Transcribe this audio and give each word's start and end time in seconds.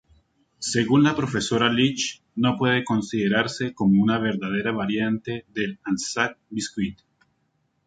Según 0.57 1.03
la 1.03 1.15
profesora 1.15 1.71
Leach, 1.71 2.23
no 2.35 2.57
puede 2.57 2.83
considerarse 2.83 3.75
como 3.75 4.01
una 4.01 4.17
verdadera 4.17 4.71
variante 4.71 5.45
del 5.53 5.77
"Anzac 5.83 6.39
biscuit". 6.49 6.97